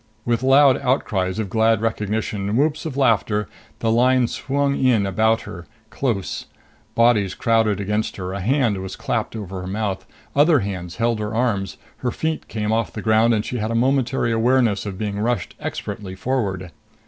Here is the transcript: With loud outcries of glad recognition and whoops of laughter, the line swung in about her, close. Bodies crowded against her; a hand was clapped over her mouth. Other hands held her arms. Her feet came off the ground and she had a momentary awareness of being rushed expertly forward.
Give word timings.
With 0.25 0.41
loud 0.41 0.77
outcries 0.81 1.37
of 1.37 1.47
glad 1.47 1.79
recognition 1.79 2.49
and 2.49 2.57
whoops 2.57 2.87
of 2.87 2.97
laughter, 2.97 3.47
the 3.81 3.91
line 3.91 4.27
swung 4.27 4.75
in 4.83 5.05
about 5.05 5.41
her, 5.41 5.67
close. 5.91 6.47
Bodies 6.95 7.35
crowded 7.35 7.79
against 7.79 8.17
her; 8.17 8.33
a 8.33 8.39
hand 8.39 8.79
was 8.81 8.95
clapped 8.95 9.35
over 9.35 9.61
her 9.61 9.67
mouth. 9.67 10.07
Other 10.35 10.61
hands 10.61 10.95
held 10.95 11.19
her 11.19 11.35
arms. 11.35 11.77
Her 11.97 12.09
feet 12.09 12.47
came 12.47 12.71
off 12.71 12.91
the 12.91 13.03
ground 13.03 13.35
and 13.35 13.45
she 13.45 13.57
had 13.59 13.69
a 13.69 13.75
momentary 13.75 14.31
awareness 14.31 14.87
of 14.87 14.97
being 14.97 15.19
rushed 15.19 15.53
expertly 15.59 16.15
forward. 16.15 16.71